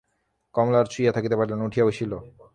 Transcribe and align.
কমলা 0.55 0.77
আর 0.79 0.87
শুইয়া 0.93 1.11
থাকিতে 1.11 1.35
পারিল 1.35 1.53
না, 1.55 1.63
উঠিয়া 1.65 1.85
বসিল। 1.85 2.11